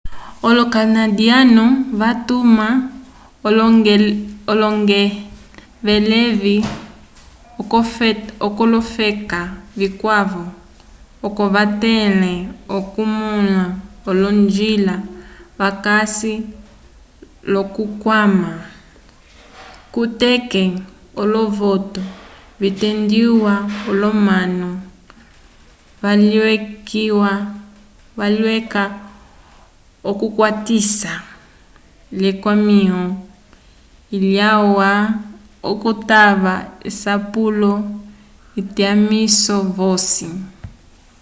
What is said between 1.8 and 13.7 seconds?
vatuma olongevelevi k'olofeka vikwavo oco vatẽle okumõla